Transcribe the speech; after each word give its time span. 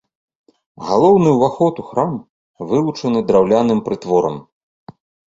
Галоўны 0.85 1.33
ўваход 1.33 1.73
у 1.83 1.85
храм 1.89 2.13
вылучаны 2.71 3.19
драўляным 3.27 3.79
прытворам. 3.91 4.35